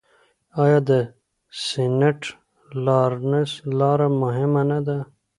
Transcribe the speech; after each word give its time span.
آیا 0.63 0.79
سینټ 1.65 2.21
لارنس 2.85 3.51
لاره 3.79 4.07
مهمه 4.21 4.61
نه 4.69 4.79
ده؟ 4.85 4.97